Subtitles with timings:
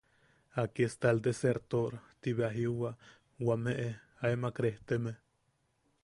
[0.55, 2.91] –Aquí está el desertor– Ti bea jiuwa
[3.47, 3.87] wameʼe
[4.25, 5.13] aemak rejteme.